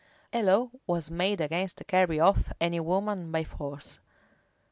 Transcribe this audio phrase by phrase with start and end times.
[0.33, 3.99] A law was made against carrying off any woman by force.